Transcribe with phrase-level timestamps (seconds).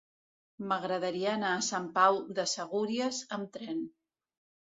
[0.69, 3.87] M'agradaria anar a Sant Pau de Segúries amb tren.